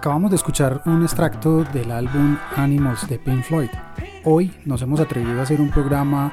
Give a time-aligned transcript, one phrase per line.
[0.00, 3.68] Acabamos de escuchar un extracto del álbum Animals de Pink Floyd.
[4.24, 6.32] Hoy nos hemos atrevido a hacer un programa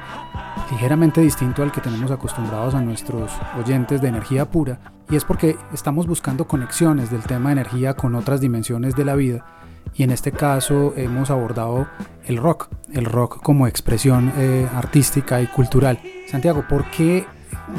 [0.70, 5.58] ligeramente distinto al que tenemos acostumbrados a nuestros oyentes de energía pura, y es porque
[5.74, 9.44] estamos buscando conexiones del tema de energía con otras dimensiones de la vida,
[9.92, 11.88] y en este caso hemos abordado
[12.24, 16.00] el rock, el rock como expresión eh, artística y cultural.
[16.26, 17.26] Santiago, ¿por qué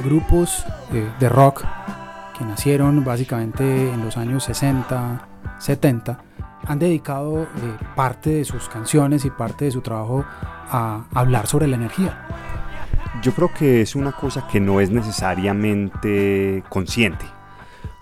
[0.06, 1.63] grupos eh, de rock
[2.38, 6.19] que nacieron básicamente en los años 60, 70,
[6.65, 7.47] han dedicado eh,
[7.95, 10.25] parte de sus canciones y parte de su trabajo
[10.71, 12.25] a hablar sobre la energía.
[13.21, 17.25] Yo creo que es una cosa que no es necesariamente consciente,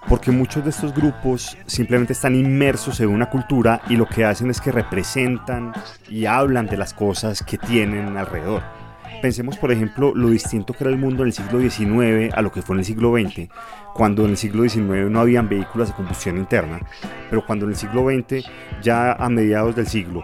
[0.07, 4.49] porque muchos de estos grupos simplemente están inmersos en una cultura y lo que hacen
[4.49, 5.73] es que representan
[6.07, 8.63] y hablan de las cosas que tienen alrededor.
[9.21, 12.51] Pensemos, por ejemplo, lo distinto que era el mundo en el siglo XIX a lo
[12.51, 13.49] que fue en el siglo XX,
[13.95, 16.79] cuando en el siglo XIX no habían vehículos de combustión interna,
[17.29, 18.45] pero cuando en el siglo XX,
[18.81, 20.23] ya a mediados del siglo,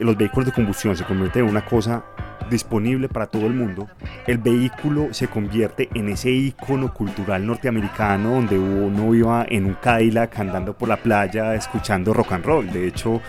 [0.00, 2.04] los vehículos de combustión se convierten en una cosa
[2.48, 3.88] disponible para todo el mundo,
[4.26, 10.38] el vehículo se convierte en ese icono cultural norteamericano donde uno iba en un Cadillac
[10.38, 12.70] andando por la playa escuchando rock and roll.
[12.70, 13.20] De hecho,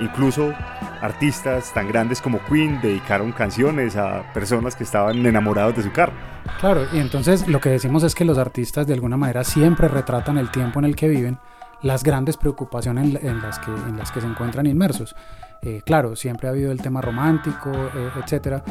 [0.00, 0.54] incluso
[1.00, 6.12] artistas tan grandes como Queen dedicaron canciones a personas que estaban enamorados de su carro.
[6.60, 10.38] Claro, y entonces lo que decimos es que los artistas de alguna manera siempre retratan
[10.38, 11.38] el tiempo en el que viven,
[11.82, 15.14] las grandes preocupaciones en, las, que, en las que se encuentran inmersos.
[15.62, 18.62] Eh, claro, siempre ha habido el tema romántico, eh, etcétera,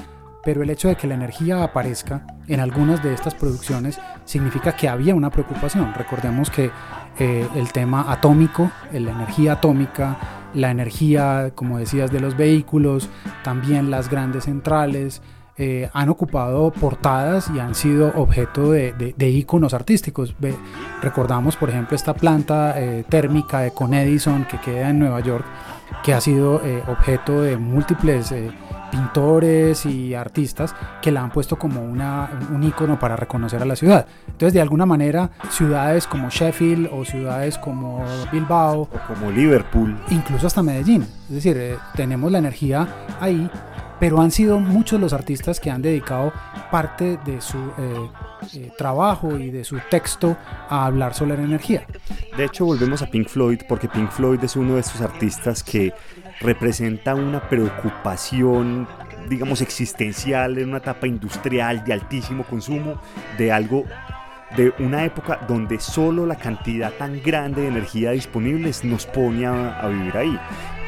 [0.43, 4.89] pero el hecho de que la energía aparezca en algunas de estas producciones significa que
[4.89, 5.93] había una preocupación.
[5.93, 6.71] Recordemos que
[7.19, 10.17] eh, el tema atómico, la energía atómica,
[10.53, 13.09] la energía, como decías, de los vehículos,
[13.43, 15.21] también las grandes centrales,
[15.93, 20.35] han ocupado portadas y han sido objeto de, de, íconos artísticos.
[21.01, 22.75] recordamos, por ejemplo, esta planta
[23.09, 25.45] térmica de Con Edison que queda en Nueva York,
[26.03, 28.51] que ha sido eh, objeto de múltiples eh,
[28.91, 33.75] pintores y artistas que la han puesto como una, un icono para reconocer a la
[33.75, 34.05] ciudad.
[34.27, 40.47] Entonces, de alguna manera, ciudades como Sheffield o ciudades como Bilbao o como Liverpool, incluso
[40.47, 42.87] hasta Medellín, es decir, eh, tenemos la energía
[43.19, 43.49] ahí
[44.01, 46.33] pero han sido muchos los artistas que han dedicado
[46.71, 48.09] parte de su eh,
[48.55, 50.35] eh, trabajo y de su texto
[50.69, 51.85] a hablar sobre la energía.
[52.35, 55.93] De hecho, volvemos a Pink Floyd porque Pink Floyd es uno de estos artistas que
[56.39, 58.87] representa una preocupación
[59.29, 62.99] digamos existencial en una etapa industrial de altísimo consumo
[63.37, 63.85] de algo
[64.57, 69.87] de una época donde solo la cantidad tan grande de energía disponible nos pone a
[69.87, 70.39] vivir ahí.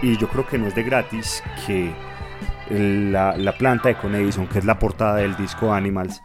[0.01, 1.93] Y yo creo que no es de gratis que
[2.69, 6.23] la, planta de Con Edison, que es la portada del disco Animals.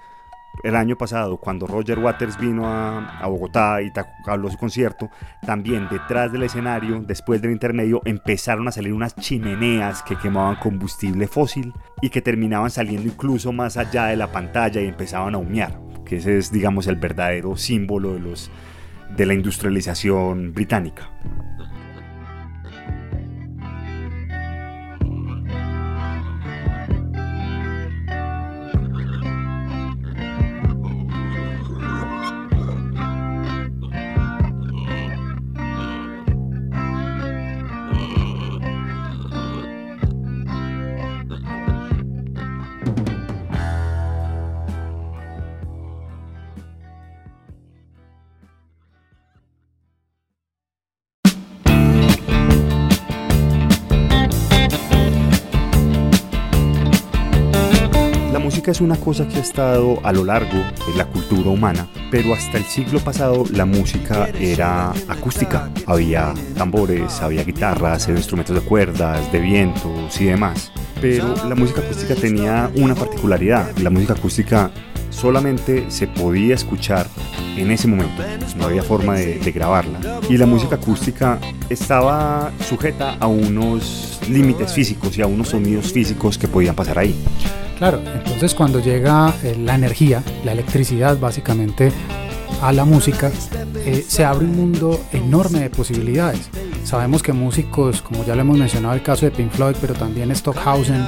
[0.65, 3.93] El año pasado, cuando Roger Waters vino a, Bogotá y
[4.27, 5.09] habló su concierto,
[5.47, 11.29] también detrás del escenario, después del intermedio, empezaron a salir unas chimeneas que quemaban combustible
[11.29, 11.73] fósil
[12.03, 16.17] y que terminaban saliendo incluso más allá de la pantalla y empezaban a humear, que
[16.17, 18.51] ese es, digamos, el verdadero símbolo de, los,
[19.17, 21.09] de la industrialización británica.
[58.71, 62.59] Es una cosa que ha estado a lo largo de la cultura humana, pero hasta
[62.59, 65.71] el siglo pasado la música era acústica.
[65.87, 70.71] Había tambores, había guitarras, había instrumentos de cuerdas, de vientos y demás.
[71.01, 73.77] Pero la música acústica tenía una particularidad.
[73.79, 74.71] La música acústica
[75.11, 77.07] solamente se podía escuchar
[77.57, 78.23] en ese momento,
[78.57, 80.21] no había forma de, grabarla.
[80.29, 81.39] Y la música acústica
[81.69, 87.15] estaba sujeta a unos límites físicos y a unos sonidos físicos que podían pasar ahí.
[87.79, 91.93] Claro, entonces cuando llega eh, la energía, la electricidad básicamente
[92.61, 93.31] a la música,
[93.85, 96.51] eh, se abre un mundo enorme de posibilidades.
[96.85, 100.35] Sabemos que músicos, como ya lo hemos mencionado el caso de Pink Floyd, pero también
[100.35, 101.07] Stockhausen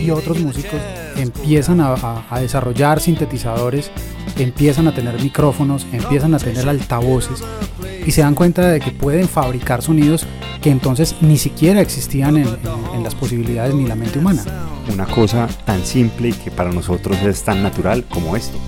[0.00, 0.80] y otros músicos
[1.18, 3.90] empiezan a, desarrollar sintetizadores,
[4.36, 7.42] empiezan a tener micrófonos, empiezan a tener altavoces
[8.06, 10.26] y se dan cuenta de que pueden fabricar sonidos
[10.62, 14.42] que entonces ni siquiera existían en, las posibilidades ni la mente humana.
[14.92, 18.58] Una cosa tan simple y que para nosotros es tan natural como esto.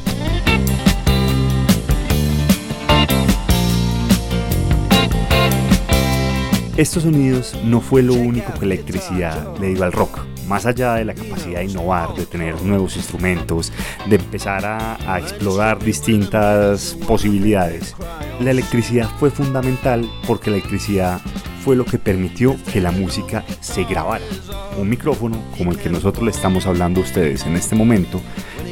[6.77, 10.95] Estos sonidos no fue lo único que la electricidad le dio al rock más allá
[10.95, 13.73] de la capacidad de innovar, de tener nuevos instrumentos,
[14.07, 17.95] de empezar a, explorar distintas posibilidades,
[18.41, 21.21] la electricidad fue fundamental porque la electricidad
[21.65, 24.25] fue lo que permitió que la música se grabara.
[24.77, 28.21] Un micrófono como el que nosotros le estamos hablando a ustedes en este momento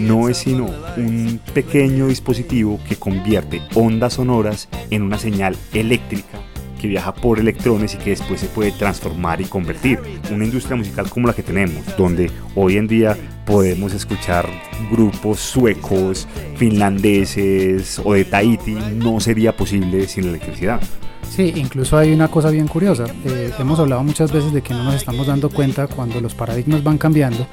[0.00, 0.66] no es sino
[0.96, 6.38] un pequeño dispositivo que convierte ondas sonoras en una señal eléctrica
[6.78, 10.00] que viaja por electrones y que después se puede transformar y convertir.
[10.30, 14.48] Una industria musical como la que tenemos, donde hoy en día podemos escuchar
[14.90, 20.80] grupos suecos, finlandeses o de Tahiti, no sería posible sin electricidad.
[21.28, 23.04] Sí, incluso hay una cosa bien curiosa.
[23.24, 26.82] Eh, hemos hablado muchas veces de que no nos estamos dando cuenta cuando los paradigmas
[26.82, 27.46] van cambiando,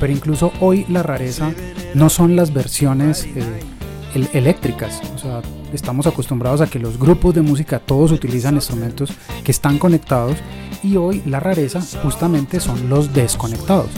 [0.00, 1.52] pero incluso hoy la rareza
[1.94, 5.00] no son las versiones eh, eléctricas.
[5.14, 5.42] O sea,
[5.72, 9.12] estamos acostumbrados a que los grupos de música todos utilizan instrumentos
[9.44, 10.36] que están conectados
[10.82, 13.90] y hoy la rareza justamente son los desconectados.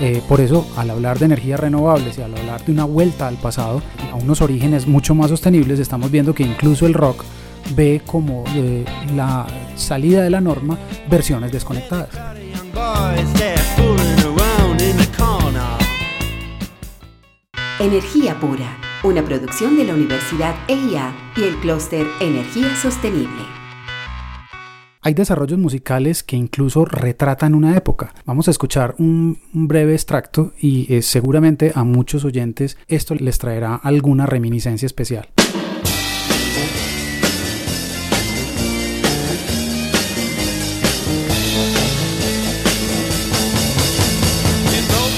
[0.00, 3.36] Eh, por eso, al hablar de energías renovables y al hablar de una vuelta al
[3.36, 3.80] pasado,
[4.12, 7.24] a unos orígenes mucho más sostenibles, estamos viendo que incluso el rock
[7.74, 8.84] ve como eh,
[9.14, 12.10] la salida de la norma versiones desconectadas.
[17.78, 23.44] Energía pura una producción de la Universidad EIA y el clúster Energía Sostenible.
[25.02, 28.12] Hay desarrollos musicales que incluso retratan una época.
[28.24, 33.76] Vamos a escuchar un, breve extracto y eh, seguramente a muchos oyentes esto les traerá
[33.76, 35.28] alguna reminiscencia especial.
[44.72, 45.08] You know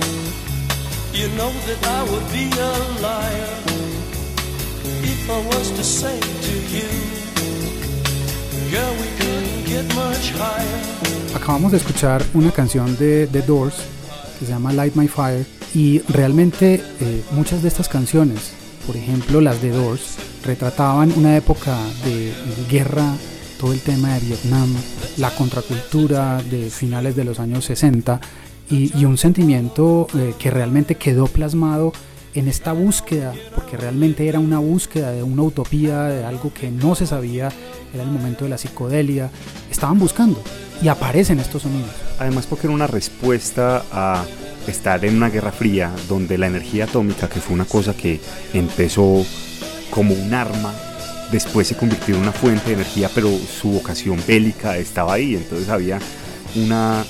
[0.00, 0.15] that
[1.18, 3.48] I would be a liar
[5.02, 6.88] if I was to say to you,
[8.70, 11.34] we couldn't get much higher.
[11.34, 13.76] Acabamos de escuchar una canción de The Doors
[14.38, 18.52] que se llama Light My Fire y realmente eh, muchas de estas canciones,
[18.86, 22.34] por ejemplo las de Doors, retrataban una época de
[22.68, 23.14] guerra
[23.58, 24.68] todo el tema de Vietnam,
[25.16, 28.20] la contracultura de finales de los años 60
[28.68, 31.92] y, un sentimiento eh, que realmente quedó plasmado
[32.34, 36.94] en esta búsqueda, porque realmente era una búsqueda de una utopía, de algo que no
[36.94, 37.50] se sabía,
[37.94, 39.30] era el momento de la psicodelia,
[39.70, 40.42] estaban buscando
[40.82, 41.90] y aparecen estos sonidos.
[42.18, 44.24] Además porque era una respuesta a
[44.66, 48.20] estar en una guerra fría donde la energía atómica, que fue una cosa que
[48.52, 49.24] empezó
[49.90, 50.74] como un arma,
[51.32, 55.68] después se convirtió en una fuente de energía, pero su vocación bélica estaba ahí, entonces
[55.70, 55.98] había
[56.54, 57.04] una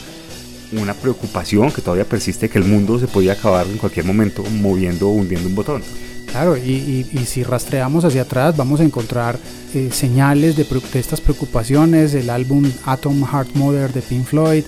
[0.72, 5.08] una preocupación que todavía persiste que el mundo se podía acabar en cualquier momento moviendo
[5.08, 5.82] o hundiendo un botón.
[6.26, 9.38] Claro, y, si rastreamos hacia atrás vamos a encontrar
[9.74, 14.64] eh, señales de, estas preocupaciones, el álbum Atom Heart Mother de Pink Floyd,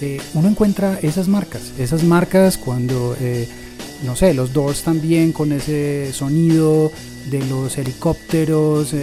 [0.00, 3.48] eh, uno encuentra esas marcas, esas marcas cuando, eh,
[4.04, 6.92] no sé, los Doors también con ese sonido
[7.30, 8.94] de los helicópteros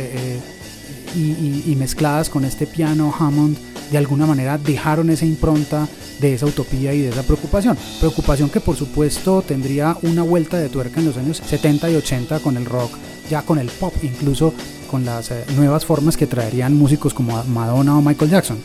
[1.15, 3.57] y mezcladas con este piano Hammond,
[3.91, 5.87] de alguna manera dejaron esa impronta
[6.19, 7.77] de esa utopía y de esa preocupación.
[7.99, 12.39] Preocupación que por supuesto tendría una vuelta de tuerca en los años 70 y 80
[12.39, 12.91] con el rock,
[13.29, 14.53] ya con el pop, incluso
[14.89, 18.57] con las eh, nuevas formas que traerían músicos como Madonna o Michael Jackson.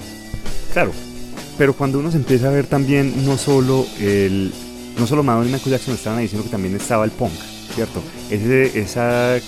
[0.73, 0.93] Claro,
[1.59, 4.53] pero cuando uno se empieza a ver también no solo el
[4.99, 7.33] no solo Madonna y Michael Jackson estaban ahí, sino que también estaba el punk,
[7.75, 8.03] ¿cierto?
[8.31, 9.43] Ese, ese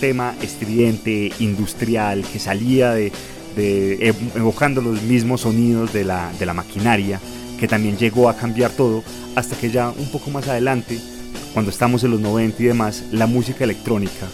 [0.00, 3.12] tema estridente, industrial, que salía de,
[3.56, 7.20] evocando los mismos sonidos de la, de la maquinaria
[7.62, 9.04] que también llegó a cambiar todo,
[9.36, 10.98] hasta que ya un poco más adelante,
[11.52, 14.26] cuando estamos en los 90 y demás, la música electrónica,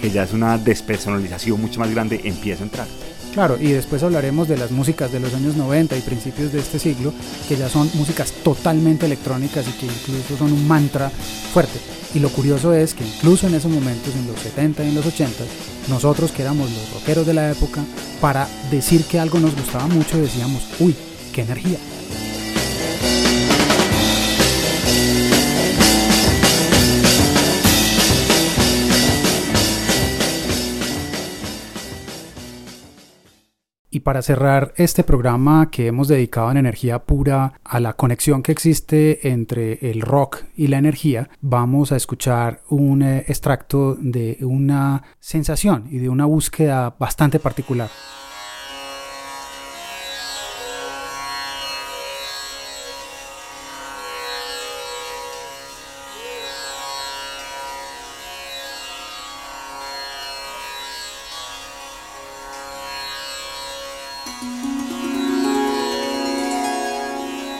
[0.00, 3.05] que ya es una despersonalización mucho más grande, empieza a entrar.
[3.36, 6.78] Claro, y después hablaremos de las músicas de los años 90 y principios de este
[6.78, 7.12] siglo,
[7.46, 11.10] que ya son músicas totalmente electrónicas y que incluso son un mantra
[11.52, 11.78] fuerte.
[12.14, 15.04] Y lo curioso es que incluso en esos momentos, en los 70 y en los
[15.04, 15.44] 80,
[15.90, 17.84] nosotros que éramos los rockeros de la época,
[18.22, 20.96] para decir que algo nos gustaba mucho decíamos, uy,
[21.34, 21.76] qué energía.
[34.06, 39.28] Para cerrar este programa que hemos dedicado en energía pura a la conexión que existe
[39.30, 45.88] entre el rock y la energía, vamos a escuchar un eh, extracto de una sensación
[45.90, 47.90] y de una búsqueda bastante particular.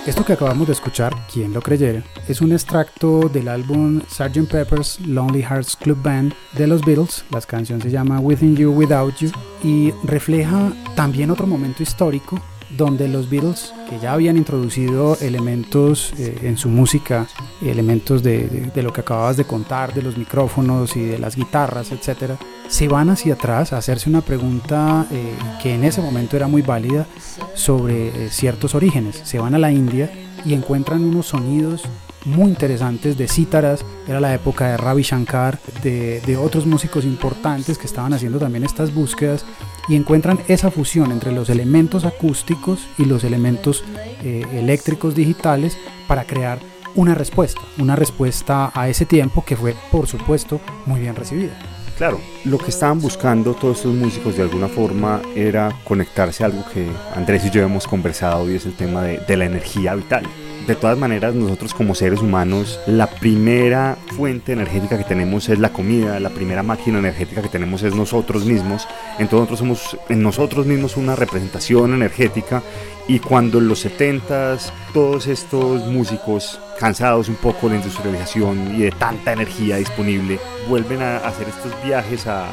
[0.07, 4.49] Esto que acabamos de escuchar, quien lo creyera, es un extracto del álbum Sgt.
[4.49, 7.25] Pepper's Lonely Hearts Club Band de los Beatles.
[7.33, 9.33] La canción se llama Within You, Without You
[9.65, 16.39] y refleja también otro momento histórico donde los Beatles, que ya habían introducido elementos eh,
[16.43, 17.27] en su música,
[17.63, 22.33] elementos de, lo que acababas de contar, de los micrófonos y de las guitarras, etc.,
[22.69, 26.63] se van hacia atrás a hacerse una pregunta eh, que en ese momento era muy
[26.63, 27.07] válida
[27.55, 29.21] sobre eh, ciertos orígenes.
[29.25, 30.11] Se van a la India
[30.45, 31.83] y encuentran unos sonidos
[32.25, 37.87] muy interesantes de cítaras, era la época de Ravi Shankar, de, otros músicos importantes que
[37.87, 39.45] estaban haciendo también estas búsquedas
[39.89, 43.85] y encuentran esa fusión entre los elementos acústicos y los elementos
[44.25, 46.59] eh, eléctricos digitales para crear
[46.97, 51.76] una respuesta, una respuesta a ese tiempo que fue por supuesto muy bien recibida.
[51.97, 56.63] Claro, lo que estaban buscando todos estos músicos de alguna forma era conectarse a algo
[56.73, 60.27] que Andrés y yo hemos conversado y es el tema de, de la energía vital
[60.67, 65.73] de todas maneras, nosotros como seres humanos, la primera fuente energética que tenemos es la
[65.73, 68.89] comida, la primera máquina energética que tenemos es nosotros mismos.
[69.19, 72.63] Entonces nosotros somos en nosotros mismos una representación energética
[73.07, 78.83] y cuando en los 70s todos estos músicos cansados un poco de la industrialización y
[78.83, 82.49] de tanta energía disponible vuelven a hacer estos viajes a,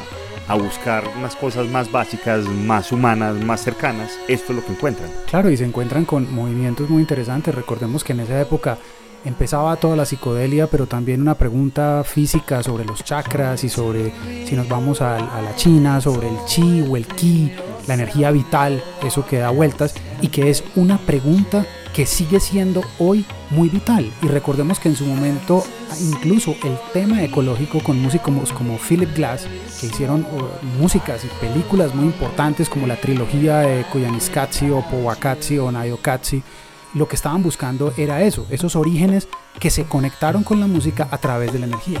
[0.48, 5.10] a buscar unas cosas más básicas, más humanas, más cercanas, esto es lo que encuentran.
[5.26, 7.54] Claro, y se encuentran con movimientos muy interesantes.
[7.54, 8.78] Recordemos que en esa época
[9.24, 14.12] empezaba toda la psicodelia, pero también una pregunta física sobre los chakras y sobre
[14.46, 17.52] si nos vamos a, a, la China, sobre el chi o el ki,
[17.86, 22.82] la energía vital, eso que da vueltas, y que es una pregunta que sigue siendo
[22.98, 24.12] hoy muy vital.
[24.20, 25.64] Y recordemos que en su momento
[26.00, 29.46] incluso el tema ecológico con músicos como Philip Glass,
[29.80, 35.58] que hicieron uh, músicas y películas muy importantes como la trilogía de Koyaanisqatsi o Powakatsi
[35.58, 36.42] o Nayokatsi,
[36.94, 41.18] lo que estaban buscando era eso, esos orígenes que se conectaron con la música a
[41.18, 42.00] través de la energía.